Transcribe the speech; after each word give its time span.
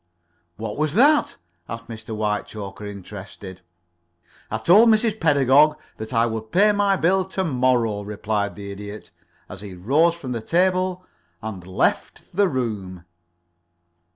"What 0.57 0.77
was 0.77 0.95
that?" 0.95 1.35
asked 1.69 1.87
Mr. 1.87 2.15
Whitechoker, 2.15 2.87
interested. 2.87 3.61
"I 4.49 4.57
told 4.57 4.89
Mrs. 4.89 5.19
Pedagog 5.19 5.77
that 5.97 6.11
I 6.11 6.25
would 6.25 6.51
pay 6.51 6.71
my 6.71 6.95
bill 6.95 7.23
to 7.25 7.43
morrow," 7.43 8.01
replied 8.01 8.55
the 8.55 8.71
Idiot, 8.71 9.11
as 9.47 9.61
he 9.61 9.75
rose 9.75 10.15
from 10.15 10.31
the 10.31 10.41
table 10.41 11.05
and 11.39 11.67
left 11.67 12.35
the 12.35 12.47
room. 12.47 13.05